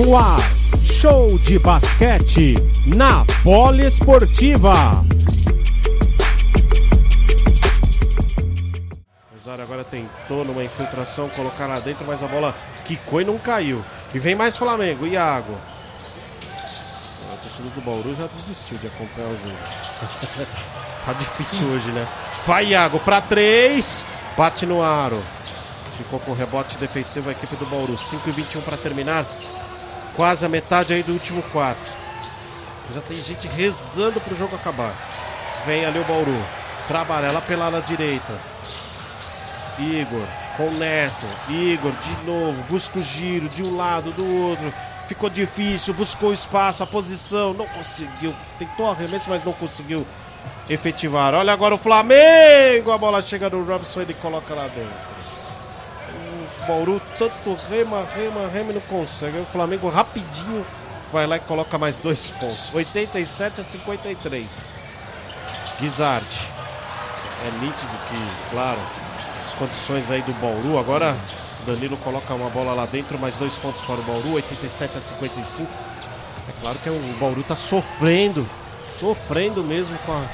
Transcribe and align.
No 0.00 0.16
ar, 0.16 0.40
show 0.82 1.38
de 1.40 1.58
basquete 1.58 2.54
na 2.86 3.22
Poliesportiva. 3.44 5.04
Rosário 9.30 9.62
agora 9.62 9.84
tentou 9.84 10.42
numa 10.42 10.64
infiltração 10.64 11.28
colocar 11.28 11.66
lá 11.66 11.80
dentro, 11.80 12.06
mas 12.06 12.22
a 12.22 12.26
bola 12.26 12.54
quicou 12.86 13.20
e 13.20 13.26
não 13.26 13.36
caiu. 13.36 13.84
E 14.14 14.18
vem 14.18 14.34
mais 14.34 14.56
Flamengo, 14.56 15.06
Iago. 15.06 15.52
O 15.52 17.36
torcedor 17.42 17.70
do 17.72 17.82
Bauru 17.82 18.16
já 18.16 18.26
desistiu 18.34 18.78
de 18.78 18.86
acompanhar 18.86 19.28
o 19.28 19.36
jogo. 19.36 20.46
tá 21.04 21.12
difícil 21.12 21.66
hoje, 21.66 21.92
né? 21.92 22.08
Vai, 22.46 22.68
Iago, 22.68 22.98
pra 23.00 23.20
três. 23.20 24.06
Bate 24.34 24.64
no 24.64 24.82
aro. 24.82 25.22
Ficou 25.98 26.18
com 26.20 26.32
rebote 26.32 26.78
defensivo 26.78 27.28
a 27.28 27.32
equipe 27.32 27.54
do 27.56 27.66
Bauru. 27.66 27.98
5 27.98 28.26
e 28.30 28.32
21 28.32 28.62
para 28.62 28.78
terminar. 28.78 29.26
Quase 30.16 30.44
a 30.44 30.48
metade 30.48 30.92
aí 30.92 31.02
do 31.02 31.12
último 31.12 31.42
quarto. 31.44 31.80
Já 32.94 33.00
tem 33.00 33.16
gente 33.16 33.46
rezando 33.46 34.20
pro 34.20 34.34
jogo 34.34 34.56
acabar. 34.56 34.92
Vem 35.64 35.84
ali 35.84 35.98
o 35.98 36.04
Bauru. 36.04 36.44
Trabalha 36.88 37.30
lá 37.30 37.40
pela 37.40 37.66
ala 37.66 37.80
direita. 37.80 38.34
Igor 39.78 40.26
com 40.56 40.68
o 40.68 40.72
Neto. 40.72 41.26
Igor 41.48 41.92
de 41.92 42.26
novo. 42.26 42.62
Busca 42.68 42.98
o 42.98 43.02
giro 43.02 43.48
de 43.48 43.62
um 43.62 43.76
lado, 43.76 44.10
do 44.12 44.26
outro. 44.48 44.72
Ficou 45.06 45.30
difícil. 45.30 45.94
Buscou 45.94 46.32
espaço, 46.32 46.82
a 46.82 46.86
posição. 46.86 47.54
Não 47.54 47.66
conseguiu. 47.66 48.34
Tentou 48.58 48.90
arremesso, 48.90 49.30
mas 49.30 49.44
não 49.44 49.52
conseguiu 49.52 50.06
efetivar. 50.68 51.34
Olha 51.34 51.52
agora 51.52 51.74
o 51.74 51.78
Flamengo. 51.78 52.90
A 52.90 52.98
bola 52.98 53.22
chega 53.22 53.48
no 53.48 53.64
Robson. 53.64 54.00
Ele 54.02 54.14
coloca 54.14 54.52
lá 54.54 54.64
dentro. 54.64 55.19
Bauru 56.70 57.02
tanto 57.18 57.56
rema, 57.68 58.06
rema, 58.14 58.48
rema 58.48 58.70
e 58.70 58.74
não 58.74 58.80
consegue. 58.82 59.38
O 59.38 59.46
Flamengo 59.46 59.88
rapidinho 59.88 60.64
vai 61.12 61.26
lá 61.26 61.36
e 61.36 61.40
coloca 61.40 61.76
mais 61.76 61.98
dois 61.98 62.30
pontos. 62.30 62.72
87 62.72 63.60
a 63.60 63.64
53. 63.64 64.72
Guizardi. 65.80 66.46
É 67.44 67.50
nítido 67.64 67.90
que, 68.08 68.50
claro, 68.52 68.78
as 69.44 69.52
condições 69.54 70.12
aí 70.12 70.22
do 70.22 70.32
Bauru. 70.34 70.78
Agora 70.78 71.16
Danilo 71.66 71.96
coloca 71.96 72.32
uma 72.34 72.48
bola 72.50 72.72
lá 72.72 72.86
dentro, 72.86 73.18
mais 73.18 73.36
dois 73.36 73.54
pontos 73.54 73.80
para 73.80 73.96
o 73.96 74.02
Bauru, 74.02 74.34
87 74.34 74.96
a 74.96 75.00
55. 75.00 75.68
É 76.48 76.62
claro 76.62 76.78
que 76.78 76.88
o 76.88 77.16
Bauru 77.18 77.40
está 77.40 77.56
sofrendo, 77.56 78.48
sofrendo 79.00 79.64
mesmo 79.64 79.98
com 80.06 80.12
a, 80.12 80.24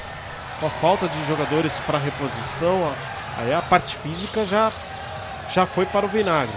com 0.59 0.67
a 0.67 0.69
falta 0.69 1.07
de 1.07 1.25
jogadores 1.25 1.79
para 1.87 1.97
reposição. 1.97 2.93
Aí 3.39 3.51
a 3.51 3.61
parte 3.61 3.95
física 3.95 4.45
já, 4.45 4.71
já 5.49 5.65
foi 5.65 5.85
para 5.85 6.05
o 6.05 6.09
vinagre. 6.09 6.55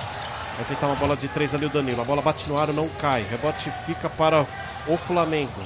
Vai 0.57 0.65
tentar 0.67 0.87
uma 0.87 0.97
bola 0.97 1.17
de 1.17 1.29
três 1.29 1.55
ali 1.55 1.67
o 1.67 1.71
Danilo. 1.71 2.03
A 2.03 2.05
bola 2.05 2.21
bate 2.21 2.49
no 2.49 2.59
aro, 2.59 2.73
não 2.73 2.89
cai. 3.01 3.23
Rebote 3.23 3.73
fica 3.87 4.09
para 4.11 4.47
o 4.87 4.97
Flamengo. 4.97 5.63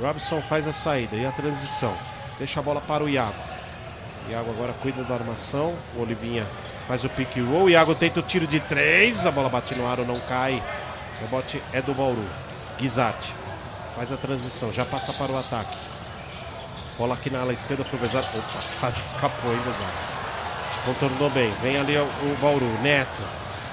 Robson 0.00 0.40
faz 0.40 0.66
a 0.66 0.72
saída 0.72 1.16
e 1.16 1.26
a 1.26 1.30
transição. 1.30 1.94
Deixa 2.38 2.60
a 2.60 2.62
bola 2.62 2.80
para 2.80 3.04
o 3.04 3.08
Iago. 3.08 3.34
Iago 4.30 4.50
agora 4.50 4.72
cuida 4.80 5.02
da 5.04 5.14
armação. 5.14 5.74
O 5.96 6.02
Olivinha 6.02 6.46
faz 6.88 7.04
o 7.04 7.08
pick 7.08 7.36
roll. 7.36 7.68
Iago 7.68 7.94
tenta 7.94 8.20
o 8.20 8.22
tiro 8.22 8.46
de 8.46 8.60
três. 8.60 9.26
A 9.26 9.30
bola 9.30 9.48
bate 9.48 9.74
no 9.74 9.86
aro, 9.86 10.04
não 10.04 10.18
cai. 10.20 10.62
O 11.16 11.20
rebote 11.20 11.62
é 11.72 11.82
do 11.82 11.94
Bauru. 11.94 12.24
Guizati 12.78 13.34
faz 13.94 14.12
a 14.12 14.16
transição. 14.16 14.72
Já 14.72 14.84
passa 14.84 15.12
para 15.12 15.32
o 15.32 15.38
ataque. 15.38 15.76
Bola 16.98 17.14
aqui 17.14 17.30
na 17.30 17.40
ala 17.40 17.52
esquerda 17.52 17.84
pro 17.84 17.98
Vezar. 17.98 18.24
Opa, 18.24 18.64
quase 18.80 19.00
escapou, 19.00 19.52
hein, 19.52 19.60
Vezar. 19.64 20.13
Contornou 20.84 21.30
bem. 21.30 21.50
Vem 21.62 21.76
ali 21.78 21.96
o, 21.96 22.02
o 22.02 22.36
Bauru. 22.40 22.66
Neto. 22.82 23.22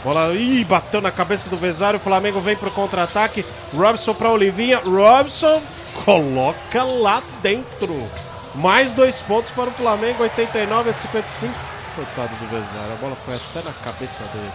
Bola. 0.04 0.34
Ih, 0.34 0.64
bateu 0.64 1.02
na 1.02 1.12
cabeça 1.12 1.50
do 1.50 1.58
Vesário. 1.58 1.98
O 1.98 2.02
Flamengo 2.02 2.40
vem 2.40 2.56
pro 2.56 2.72
contra-ataque. 2.72 3.46
Robson 3.76 4.14
para 4.14 4.30
Olivinha. 4.30 4.80
Robson 4.80 5.62
coloca 6.06 6.84
lá 6.84 7.22
dentro. 7.42 8.10
Mais 8.56 8.94
dois 8.94 9.22
pontos 9.22 9.52
para 9.52 9.70
o 9.70 9.74
Flamengo. 9.74 10.24
89 10.24 10.90
a 10.90 10.94
55. 10.94 11.54
Coitado 11.96 12.36
do 12.36 12.46
Vesário. 12.50 12.94
A 12.94 13.02
bola 13.02 13.16
foi 13.26 13.36
até 13.36 13.68
na 13.68 13.74
cabeça 13.74 14.24
dele. 14.34 14.52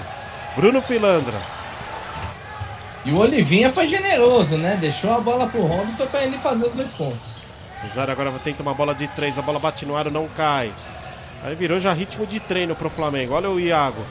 Bruno 0.56 0.80
Filandra. 0.80 1.38
E 3.04 3.12
o 3.12 3.18
Olivinha 3.18 3.72
foi 3.72 3.86
generoso, 3.86 4.56
né? 4.56 4.76
Deixou 4.80 5.14
a 5.14 5.20
bola 5.20 5.46
pro 5.46 5.64
Robson 5.64 6.06
para 6.06 6.24
ele 6.24 6.38
fazer 6.38 6.66
os 6.66 6.72
dois 6.72 6.90
pontos. 6.90 7.36
Vesário 7.82 8.12
agora 8.12 8.32
tenta 8.42 8.62
uma 8.62 8.74
bola 8.74 8.94
de 8.94 9.06
três. 9.08 9.38
A 9.38 9.42
bola 9.42 9.60
bate 9.60 9.86
no 9.86 9.96
aro, 9.96 10.10
não 10.10 10.26
cai. 10.28 10.72
Aí 11.44 11.54
virou 11.54 11.78
já 11.78 11.92
ritmo 11.92 12.26
de 12.26 12.40
treino 12.40 12.74
pro 12.74 12.90
Flamengo. 12.90 13.34
Olha 13.34 13.48
o 13.50 13.60
Iago. 13.60 14.04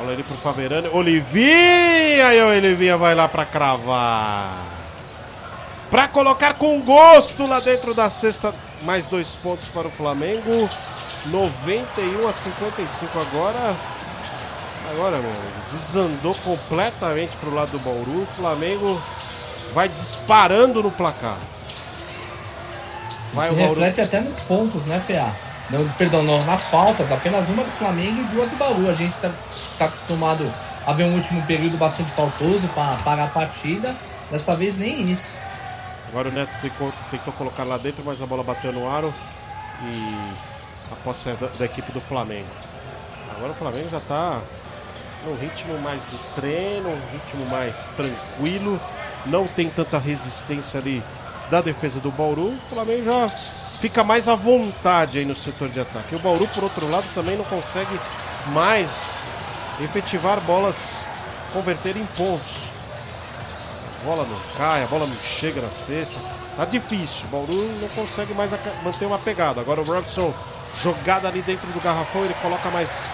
Olha 0.00 0.12
ele 0.12 0.22
pro 0.22 0.36
Faverani. 0.36 0.88
Olivinha! 0.88 2.34
E 2.34 2.40
o 2.42 2.48
Olivinha 2.48 2.96
vai 2.96 3.14
lá 3.14 3.28
pra 3.28 3.44
cravar. 3.44 4.50
Pra 5.90 6.06
colocar 6.08 6.54
com 6.54 6.80
gosto 6.80 7.46
lá 7.46 7.60
dentro 7.60 7.92
da 7.92 8.08
cesta. 8.08 8.54
Mais 8.82 9.06
dois 9.08 9.28
pontos 9.42 9.68
para 9.68 9.88
o 9.88 9.90
Flamengo. 9.90 10.68
91 11.26 12.28
a 12.28 12.32
55 12.32 13.18
agora. 13.18 13.74
Agora, 14.92 15.18
meu, 15.18 15.32
desandou 15.70 16.34
completamente 16.36 17.36
pro 17.36 17.54
lado 17.54 17.72
do 17.72 17.78
Bauru. 17.80 18.22
O 18.22 18.26
Flamengo 18.36 19.00
vai 19.74 19.88
disparando 19.88 20.82
no 20.82 20.90
placar. 20.90 21.36
Vai 23.34 23.48
Se 23.48 23.54
o 23.54 23.56
Bauru. 23.58 23.80
reflete 23.80 24.00
até 24.00 24.20
nos 24.20 24.38
pontos, 24.40 24.82
né, 24.86 25.02
PA? 25.06 25.49
Não, 25.70 25.88
perdão, 25.90 26.22
não, 26.22 26.44
nas 26.44 26.66
faltas, 26.66 27.10
apenas 27.12 27.48
uma 27.48 27.62
do 27.62 27.70
Flamengo 27.72 28.20
e 28.20 28.24
duas 28.34 28.50
do 28.50 28.56
Bauru. 28.56 28.90
A 28.90 28.94
gente 28.94 29.14
tá, 29.20 29.30
tá 29.78 29.84
acostumado 29.84 30.52
a 30.86 30.92
ver 30.92 31.04
um 31.04 31.14
último 31.14 31.40
período 31.46 31.76
bastante 31.78 32.10
faltoso 32.10 32.66
para 32.74 32.96
parar 33.04 33.24
a 33.24 33.28
partida. 33.28 33.94
Dessa 34.30 34.54
vez 34.56 34.76
nem 34.76 35.10
isso. 35.10 35.36
Agora 36.08 36.28
o 36.28 36.32
Neto 36.32 36.50
tentou, 36.60 36.92
tentou 37.10 37.32
colocar 37.34 37.62
lá 37.62 37.78
dentro, 37.78 38.02
mas 38.04 38.20
a 38.20 38.26
bola 38.26 38.42
bateu 38.42 38.72
no 38.72 38.88
aro 38.88 39.14
e 39.82 40.92
a 40.92 40.96
posse 41.04 41.28
é 41.28 41.34
da, 41.34 41.46
da 41.46 41.64
equipe 41.64 41.92
do 41.92 42.00
Flamengo. 42.00 42.48
Agora 43.36 43.52
o 43.52 43.54
Flamengo 43.54 43.88
já 43.88 43.98
está 43.98 44.40
num 45.24 45.36
ritmo 45.36 45.78
mais 45.78 46.02
de 46.10 46.18
treino, 46.34 46.88
um 46.88 47.12
ritmo 47.12 47.46
mais 47.46 47.88
tranquilo, 47.96 48.80
não 49.26 49.46
tem 49.46 49.70
tanta 49.70 49.98
resistência 49.98 50.80
ali 50.80 51.02
da 51.48 51.60
defesa 51.60 52.00
do 52.00 52.10
Bauru. 52.10 52.48
O 52.48 52.74
Flamengo 52.74 53.04
já 53.04 53.30
fica 53.80 54.04
mais 54.04 54.28
à 54.28 54.34
vontade 54.34 55.18
aí 55.18 55.24
no 55.24 55.34
setor 55.34 55.68
de 55.68 55.80
ataque. 55.80 56.14
O 56.14 56.18
Bauru, 56.18 56.46
por 56.48 56.64
outro 56.64 56.88
lado, 56.90 57.06
também 57.14 57.36
não 57.36 57.44
consegue 57.44 57.98
mais 58.48 59.18
efetivar 59.80 60.40
bolas, 60.40 61.04
converter 61.52 61.96
em 61.96 62.04
pontos. 62.16 62.70
A 64.00 64.04
bola 64.04 64.26
não 64.26 64.38
cai, 64.56 64.82
a 64.84 64.86
bola 64.86 65.06
não 65.06 65.16
chega 65.16 65.60
na 65.60 65.70
cesta. 65.70 66.18
Tá 66.56 66.64
difícil. 66.64 67.26
O 67.26 67.28
Bauru 67.28 67.78
não 67.80 67.88
consegue 67.88 68.34
mais 68.34 68.52
manter 68.82 69.06
uma 69.06 69.18
pegada. 69.18 69.60
Agora 69.60 69.80
o 69.80 69.84
Robson 69.84 70.32
jogada 70.76 71.28
ali 71.28 71.42
dentro 71.42 71.66
do 71.68 71.80
garrafão, 71.80 72.24
ele 72.24 72.34
coloca 72.34 72.70
mais 72.70 73.08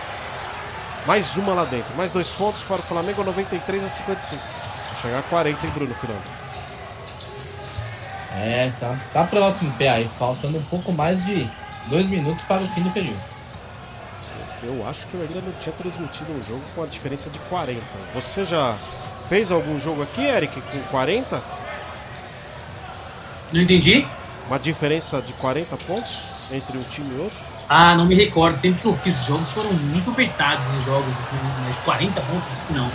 mais 1.07 1.37
uma 1.37 1.55
lá 1.55 1.65
dentro. 1.65 1.95
Mais 1.97 2.11
dois 2.11 2.29
pontos 2.29 2.63
para 2.63 2.77
o 2.77 2.83
Flamengo, 2.83 3.23
93 3.23 3.85
a 3.85 3.89
55. 3.89 4.43
Vai 4.43 5.03
chegar 5.03 5.19
a 5.21 5.23
40, 5.23 5.67
hein, 5.67 5.73
Bruno, 5.73 5.95
final. 5.95 6.46
É, 8.37 8.71
tá, 8.79 8.97
tá 9.13 9.25
próximo, 9.25 9.73
PA. 9.73 10.09
Faltando 10.19 10.59
um 10.59 10.63
pouco 10.65 10.93
mais 10.93 11.25
de 11.25 11.49
dois 11.89 12.07
minutos 12.07 12.45
para 12.45 12.63
o 12.63 12.67
fim 12.67 12.83
do 12.83 12.91
período. 12.91 13.19
Eu 14.63 14.87
acho 14.89 15.07
que 15.07 15.15
eu 15.15 15.21
ainda 15.21 15.41
não 15.41 15.53
tinha 15.61 15.73
transmitido 15.73 16.33
um 16.33 16.43
jogo 16.43 16.63
com 16.75 16.83
a 16.83 16.87
diferença 16.87 17.31
de 17.31 17.39
40. 17.41 17.81
Você 18.15 18.45
já 18.45 18.77
fez 19.29 19.51
algum 19.51 19.79
jogo 19.79 20.03
aqui, 20.03 20.25
Eric, 20.25 20.61
com 20.61 20.81
40? 20.91 21.43
Não 23.53 23.61
entendi. 23.61 24.07
Uma 24.49 24.59
diferença 24.59 25.21
de 25.23 25.33
40 25.35 25.77
pontos 25.79 26.19
entre 26.51 26.77
um 26.77 26.83
time 26.85 27.17
e 27.17 27.21
outro? 27.21 27.39
Ah, 27.69 27.95
não 27.97 28.07
me 28.07 28.15
recordo. 28.15 28.57
Sempre 28.57 28.81
que 28.81 28.87
eu 28.87 28.97
fiz 28.99 29.25
jogos 29.25 29.51
foram 29.51 29.73
muito 29.73 30.11
apertados 30.11 30.67
os 30.79 30.85
jogos, 30.85 31.11
assim, 31.19 31.37
mas 31.65 31.77
40 31.79 32.21
pontos, 32.21 32.49
acho 32.49 32.63
que 32.63 32.73
não. 32.73 32.91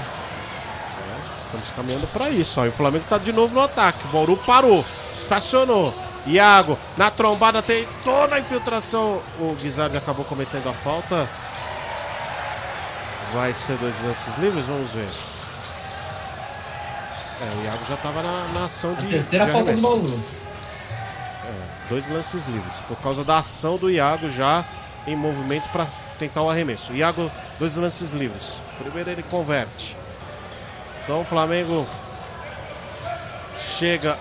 Estamos 1.52 1.72
caminhando 1.72 2.08
para 2.08 2.30
isso. 2.30 2.62
Ó. 2.62 2.66
E 2.66 2.70
o 2.70 2.72
Flamengo 2.72 3.04
está 3.04 3.18
de 3.18 3.34
novo 3.34 3.54
no 3.54 3.62
ataque. 3.62 4.00
O 4.06 4.12
Bauru 4.12 4.38
parou, 4.38 4.86
estacionou. 5.14 5.94
Iago, 6.26 6.78
na 6.96 7.12
trombada, 7.12 7.62
tentou 7.62 8.28
na 8.28 8.40
infiltração. 8.40 9.22
O 9.38 9.56
Guizardi 9.60 9.98
acabou 9.98 10.24
cometendo 10.24 10.70
a 10.70 10.74
falta. 10.74 11.28
Vai 13.34 13.54
ser 13.54 13.76
dois 13.78 13.96
lances 14.02 14.38
livres? 14.38 14.66
Vamos 14.66 14.92
ver. 14.92 15.10
É, 17.42 17.60
o 17.60 17.66
Iago 17.66 17.86
já 17.88 17.96
estava 17.96 18.22
na, 18.22 18.48
na, 18.54 18.66
ação 18.66 18.94
de. 18.94 19.08
A 19.08 19.10
terceira 19.10 19.46
de 19.46 19.52
falta 19.52 19.74
do 19.74 19.82
Bauru. 19.82 20.24
É, 21.46 21.90
dois 21.90 22.08
lances 22.10 22.46
livres. 22.46 22.76
Por 22.88 22.98
causa 22.98 23.24
da 23.26 23.40
ação 23.40 23.78
do 23.78 23.90
Iago 23.90 24.30
já 24.30 24.64
em 25.06 25.16
movimento 25.16 25.68
para 25.72 25.86
tentar 26.18 26.44
o 26.44 26.50
arremesso. 26.50 26.94
Iago, 26.94 27.30
dois 27.60 27.76
lances 27.76 28.12
livres. 28.12 28.58
Primeiro 28.78 29.10
ele 29.10 29.24
converte. 29.24 30.01
Então 31.04 31.22
o 31.22 31.26
Flamengo 31.26 31.88
chega 33.58 34.18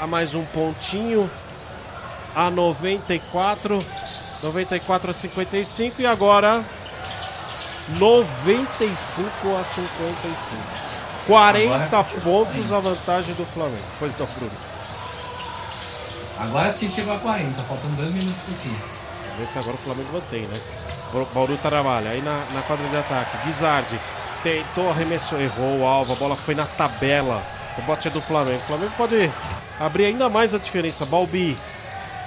a 0.00 0.06
mais 0.06 0.34
um 0.34 0.44
pontinho 0.46 1.30
a 2.34 2.50
94, 2.50 3.84
94 4.42 5.10
a 5.10 5.14
55 5.14 6.02
e 6.02 6.06
agora 6.06 6.64
95 7.98 9.56
a 9.60 9.64
55. 9.64 10.62
40 11.26 11.74
Agora- 11.74 12.04
pontos 12.22 12.72
a 12.72 12.80
vantagem 12.80 13.34
do 13.34 13.46
Flamengo. 13.46 13.82
Pois 13.98 14.16
não, 14.18 14.26
Bruno. 14.26 14.52
Agora 16.38 16.72
sim 16.72 16.90
chegou 16.92 17.14
a 17.14 17.18
40, 17.18 17.62
faltando 17.62 17.96
2 17.96 18.10
minutos 18.12 18.42
por 18.42 18.54
fim. 18.56 18.76
Vamos 19.22 19.38
ver 19.38 19.46
se 19.46 19.58
agora 19.58 19.74
o 19.74 19.78
Flamengo 19.78 20.08
mantém, 20.12 20.42
né? 20.42 20.60
Bauru 21.32 21.56
trabalha. 21.58 22.10
Aí 22.10 22.20
na, 22.20 22.44
na 22.52 22.60
quadra 22.62 22.86
de 22.88 22.96
ataque. 22.96 23.36
Guizardi 23.46 23.98
tentou, 24.44 24.90
arremessou, 24.90 25.40
errou 25.40 25.80
o 25.80 25.86
alvo. 25.86 26.12
A 26.12 26.16
bola 26.16 26.36
foi 26.36 26.54
na 26.54 26.66
tabela. 26.66 27.42
O 27.78 27.82
bote 27.82 28.06
é 28.06 28.10
do 28.10 28.20
Flamengo. 28.20 28.58
O 28.58 28.66
Flamengo 28.66 28.92
pode 28.96 29.32
abrir 29.80 30.04
ainda 30.04 30.28
mais 30.28 30.52
a 30.54 30.58
diferença. 30.58 31.06
Balbi. 31.06 31.56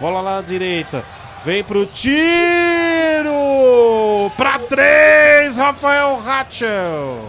Bola 0.01 0.19
lá 0.19 0.37
na 0.37 0.41
direita. 0.41 1.05
Vem 1.45 1.63
pro 1.63 1.85
tiro! 1.85 3.31
Pra 4.35 4.59
três, 4.59 5.55
Rafael 5.55 6.19
Ratchel. 6.19 7.23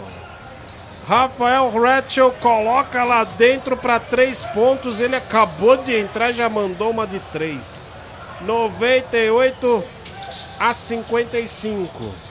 Rafael 1.06 1.70
Ratchel 1.70 2.32
coloca 2.32 3.04
lá 3.04 3.24
dentro 3.24 3.76
para 3.76 4.00
três 4.00 4.44
pontos. 4.46 5.00
Ele 5.00 5.14
acabou 5.14 5.76
de 5.76 5.94
entrar 5.94 6.32
já 6.32 6.48
mandou 6.48 6.90
uma 6.90 7.06
de 7.06 7.20
três. 7.32 7.88
98 8.40 9.84
a 10.58 10.72
55. 10.72 12.27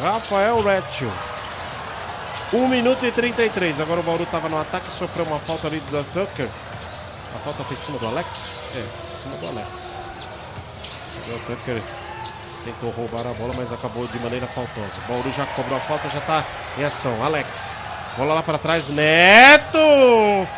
Rafael 0.00 0.62
Ratchel. 0.62 1.10
1 2.52 2.68
minuto 2.68 3.04
e 3.04 3.10
33. 3.10 3.80
Agora 3.80 4.00
o 4.00 4.02
Bauru 4.02 4.22
estava 4.22 4.48
no 4.48 4.60
ataque, 4.60 4.86
sofreu 4.90 5.24
uma 5.24 5.38
falta 5.38 5.66
ali 5.66 5.80
do 5.80 6.04
Tucker. 6.12 6.48
A 7.34 7.38
falta 7.38 7.64
foi 7.64 7.76
em 7.76 7.80
cima 7.80 7.98
do 7.98 8.06
Alex? 8.06 8.28
É, 8.74 8.78
em 8.78 9.16
cima 9.16 9.36
do 9.36 9.46
Alex. 9.48 10.08
O 11.28 11.38
Tucker 11.46 11.82
tentou 12.64 12.90
roubar 12.90 13.26
a 13.26 13.34
bola, 13.34 13.54
mas 13.56 13.72
acabou 13.72 14.06
de 14.06 14.18
maneira 14.20 14.46
faltosa. 14.46 14.92
O 15.04 15.12
Bauru 15.12 15.32
já 15.32 15.46
cobrou 15.46 15.76
a 15.76 15.80
falta, 15.80 16.08
já 16.08 16.20
tá 16.20 16.44
em 16.78 16.84
ação. 16.84 17.24
Alex, 17.24 17.72
bola 18.16 18.34
lá 18.34 18.42
para 18.42 18.58
trás. 18.58 18.88
Neto! 18.88 19.78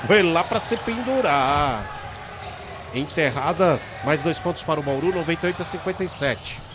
Foi 0.06 0.23
lá 0.23 0.44
para 0.44 0.61
se 0.61 0.76
pendurar. 0.79 1.82
Enterrada, 2.94 3.81
mais 4.05 4.20
dois 4.20 4.38
pontos 4.38 4.62
para 4.62 4.81
o 4.81 4.82
Bauru, 4.82 5.14
98 5.14 5.62
a 5.62 5.64
57. 5.64 6.68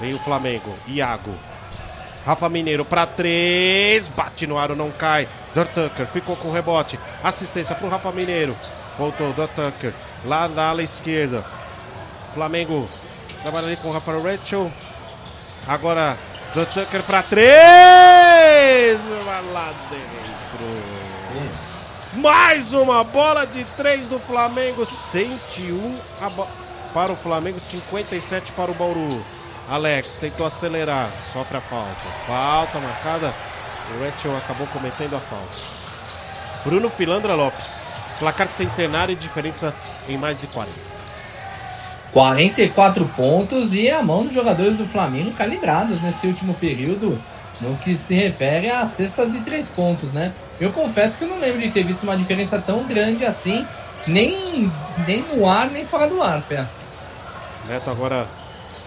Vem 0.00 0.14
o 0.14 0.18
Flamengo, 0.18 0.74
Iago. 0.86 1.34
Rafa 2.24 2.48
Mineiro 2.48 2.84
para 2.84 3.06
três, 3.06 4.06
bate 4.08 4.46
no 4.46 4.58
aro, 4.58 4.76
não 4.76 4.90
cai. 4.90 5.26
Dor 5.54 5.66
Tucker 5.66 6.06
ficou 6.06 6.36
com 6.36 6.48
o 6.48 6.52
rebote. 6.52 6.98
Assistência 7.24 7.74
para 7.74 7.86
o 7.86 7.90
Rafa 7.90 8.12
Mineiro. 8.12 8.54
Voltou 8.98 9.32
Dor 9.32 9.48
Tucker 9.48 9.92
lá 10.24 10.46
na 10.48 10.68
ala 10.68 10.82
esquerda. 10.82 11.44
Flamengo 12.34 12.88
trabalha 13.42 13.66
ali 13.66 13.76
com 13.76 13.88
o 13.88 13.92
Rafael 13.92 14.22
Rachel. 14.22 14.70
Agora 15.66 16.16
Dor 16.54 16.66
Tucker 16.66 17.02
para 17.02 17.22
três. 17.22 19.00
Vai 19.24 19.42
lá 19.52 19.72
dentro. 19.90 20.78
Mais 22.20 22.72
uma 22.72 23.04
bola 23.04 23.46
de 23.46 23.64
três 23.76 24.06
do 24.06 24.18
Flamengo. 24.20 24.84
101 24.84 25.98
a 26.20 26.28
bo- 26.30 26.46
para 26.92 27.12
o 27.12 27.16
Flamengo, 27.16 27.60
57 27.60 28.52
para 28.52 28.70
o 28.70 28.74
Bauru. 28.74 29.22
Alex 29.68 30.16
tentou 30.16 30.46
acelerar, 30.46 31.10
sofre 31.30 31.58
a 31.58 31.60
falta. 31.60 32.08
Falta 32.26 32.78
marcada. 32.78 33.34
O 33.94 34.04
Rachel 34.04 34.36
acabou 34.36 34.66
cometendo 34.68 35.14
a 35.14 35.20
falta. 35.20 35.56
Bruno 36.64 36.88
Filandra 36.88 37.34
Lopes. 37.34 37.82
Placar 38.18 38.48
centenário 38.48 39.12
e 39.12 39.16
diferença 39.16 39.74
em 40.08 40.16
mais 40.16 40.40
de 40.40 40.46
40. 40.48 40.72
44 42.12 43.04
pontos 43.14 43.74
e 43.74 43.90
a 43.90 44.02
mão 44.02 44.24
dos 44.24 44.34
jogadores 44.34 44.76
do 44.76 44.86
Flamengo 44.86 45.32
calibrados 45.32 46.00
nesse 46.00 46.26
último 46.26 46.54
período 46.54 47.18
no 47.60 47.76
que 47.76 47.94
se 47.94 48.14
refere 48.14 48.70
a 48.70 48.86
cestas 48.86 49.32
de 49.32 49.40
três 49.40 49.68
pontos, 49.68 50.10
né? 50.12 50.32
Eu 50.60 50.72
confesso 50.72 51.18
que 51.18 51.24
eu 51.24 51.28
não 51.28 51.38
lembro 51.38 51.60
de 51.60 51.70
ter 51.70 51.84
visto 51.84 52.02
uma 52.04 52.16
diferença 52.16 52.58
tão 52.58 52.84
grande 52.84 53.24
assim, 53.24 53.66
nem, 54.06 54.72
nem 55.06 55.22
no 55.22 55.46
ar, 55.46 55.68
nem 55.70 55.84
fora 55.84 56.06
do 56.06 56.22
ar, 56.22 56.40
Pé. 56.42 56.64
Neto 57.68 57.90
agora 57.90 58.26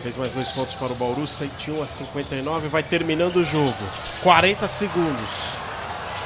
fez 0.01 0.17
mais 0.17 0.31
dois 0.31 0.49
pontos 0.49 0.73
para 0.75 0.91
o 0.91 0.95
Bauru, 0.95 1.27
101 1.27 1.81
a 1.81 1.87
59. 1.87 2.67
Vai 2.67 2.83
terminando 2.83 3.37
o 3.37 3.43
jogo. 3.43 3.73
40 4.23 4.67
segundos. 4.67 5.29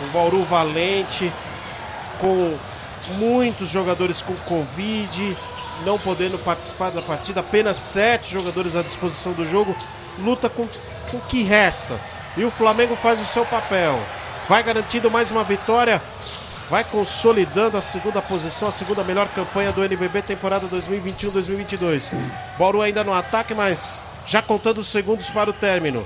O 0.02 0.06
Bauru 0.12 0.44
valente, 0.44 1.32
com 2.20 2.58
muitos 3.18 3.70
jogadores 3.70 4.22
com 4.22 4.34
Covid, 4.36 5.38
não 5.84 6.00
podendo 6.00 6.38
participar 6.40 6.92
da 6.92 7.02
partida. 7.02 7.42
Apenas 7.42 7.78
sete 7.78 8.32
jogadores 8.32 8.76
à 8.76 8.82
disposição 8.82 9.34
do 9.34 9.48
jogo. 9.48 9.76
Luta 10.20 10.50
com, 10.50 10.68
com 11.12 11.18
o 11.18 11.22
que 11.22 11.44
resta. 11.44 12.00
E 12.38 12.44
o 12.44 12.52
Flamengo 12.52 12.96
faz 12.96 13.22
o 13.22 13.26
seu 13.26 13.46
papel. 13.46 14.00
Vai 14.48 14.64
garantindo 14.64 15.12
mais 15.12 15.30
uma 15.32 15.44
vitória. 15.44 16.02
Vai 16.70 16.84
consolidando 16.84 17.78
a 17.78 17.82
segunda 17.82 18.22
posição, 18.22 18.70
a 18.70 18.72
segunda 18.72 19.04
melhor 19.04 19.28
campanha 19.30 19.72
do 19.72 19.84
NBB 19.84 20.24
temporada 20.24 20.68
2021-2022. 20.68 22.12
Bauru 22.58 22.82
ainda 22.82 23.04
no 23.04 23.14
ataque, 23.14 23.54
mas 23.54 24.02
já 24.26 24.42
contando 24.42 24.80
os 24.80 24.88
segundos 24.88 25.30
para 25.30 25.50
o 25.50 25.54
término. 25.54 26.06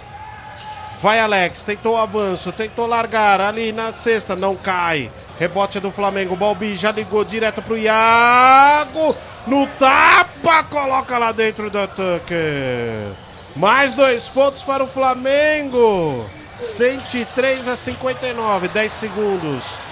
Vai 1.02 1.18
Alex, 1.22 1.64
tentou 1.64 1.94
o 1.94 1.98
avanço, 1.98 2.52
tentou 2.52 2.86
largar 2.86 3.40
ali 3.40 3.72
na 3.72 3.94
sexta, 3.94 4.36
não 4.36 4.54
cai. 4.54 5.10
Rebote 5.40 5.80
do 5.80 5.92
Flamengo, 5.92 6.36
Balbi 6.36 6.76
já 6.76 6.92
ligou 6.92 7.24
direto 7.24 7.62
pro 7.62 7.78
Iago. 7.78 9.16
No 9.48 9.66
tapa, 9.80 10.64
coloca 10.66 11.18
lá 11.18 11.32
dentro 11.32 11.70
do 11.70 11.88
Tucker. 11.88 13.14
Mais 13.56 13.94
dois 13.94 14.28
pontos 14.28 14.62
para 14.62 14.84
o 14.84 14.88
Flamengo. 14.88 16.26
103 16.58 17.70
a 17.70 17.78
59, 17.78 18.68
10 18.68 18.92
segundos. 18.92 19.89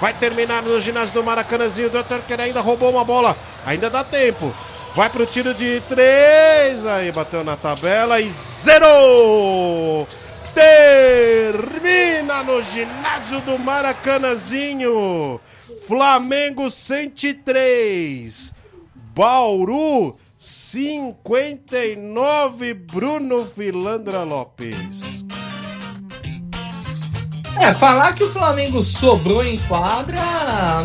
Vai 0.00 0.14
terminar 0.14 0.62
no 0.62 0.80
ginásio 0.80 1.12
do 1.12 1.22
Maracanãzinho. 1.22 1.88
O 1.88 2.02
Tucker 2.02 2.40
ainda 2.40 2.62
roubou 2.62 2.90
uma 2.90 3.04
bola. 3.04 3.36
Ainda 3.66 3.90
dá 3.90 4.02
tempo. 4.02 4.50
Vai 4.94 5.10
pro 5.10 5.26
tiro 5.26 5.52
de 5.52 5.82
três. 5.82 6.86
Aí 6.86 7.12
bateu 7.12 7.44
na 7.44 7.54
tabela 7.56 8.18
e 8.18 8.30
zerou. 8.30 10.08
Termina 10.54 12.42
no 12.42 12.62
ginásio 12.62 13.42
do 13.42 13.58
Maracanãzinho. 13.58 15.38
Flamengo 15.86 16.70
103. 16.70 18.54
Bauru 18.94 20.16
59. 20.38 22.72
Bruno 22.72 23.44
Filandra 23.44 24.22
Lopes. 24.22 25.09
É, 27.60 27.74
falar 27.74 28.14
que 28.14 28.24
o 28.24 28.32
Flamengo 28.32 28.82
sobrou 28.82 29.44
em 29.44 29.58
quadra 29.58 30.18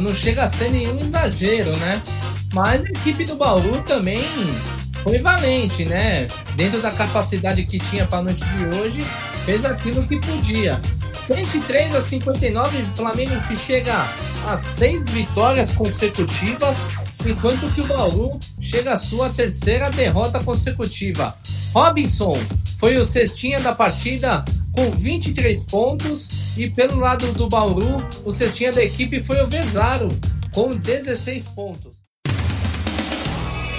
não 0.02 0.14
chega 0.14 0.44
a 0.44 0.50
ser 0.50 0.70
nenhum 0.70 1.00
exagero, 1.00 1.76
né? 1.78 2.02
Mas 2.54 2.84
a 2.84 2.90
equipe 2.90 3.24
do 3.24 3.38
Bauru 3.38 3.82
também 3.84 4.22
foi 5.02 5.20
valente, 5.20 5.86
né? 5.86 6.28
Dentro 6.56 6.82
da 6.82 6.92
capacidade 6.92 7.64
que 7.64 7.78
tinha 7.78 8.06
para 8.06 8.20
a 8.20 8.24
noite 8.24 8.44
de 8.44 8.76
hoje, 8.76 9.06
fez 9.46 9.64
aquilo 9.64 10.06
que 10.06 10.20
podia. 10.20 10.82
103 11.14 11.96
a 11.96 12.02
59, 12.02 12.86
Flamengo 12.98 13.40
que 13.48 13.56
chega 13.56 13.96
a 14.46 14.58
seis 14.58 15.08
vitórias 15.08 15.72
consecutivas, 15.72 16.78
enquanto 17.26 17.74
que 17.74 17.80
o 17.80 17.88
Bauru 17.88 18.38
chega 18.60 18.92
à 18.92 18.98
sua 18.98 19.30
terceira 19.30 19.90
derrota 19.90 20.44
consecutiva. 20.44 21.34
Robinson 21.74 22.34
foi 22.78 22.98
o 22.98 23.06
cestinha 23.06 23.62
da 23.62 23.74
partida 23.74 24.44
com 24.76 24.92
23 24.92 25.64
pontos 25.64 26.58
e 26.58 26.70
pelo 26.70 27.00
lado 27.00 27.32
do 27.34 27.48
Bauru, 27.48 28.06
o 28.26 28.32
cestinha 28.32 28.72
da 28.72 28.84
equipe 28.84 29.24
foi 29.24 29.42
o 29.42 29.48
Vezaro 29.48 30.10
com 30.54 30.76
16 30.76 31.46
pontos. 31.48 31.96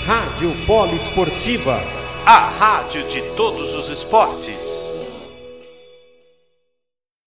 Rádio 0.05 0.53
Poliesportiva, 0.67 1.81
a 2.25 2.49
rádio 2.49 3.07
de 3.09 3.21
todos 3.37 3.75
os 3.75 3.91
esportes. 3.91 4.86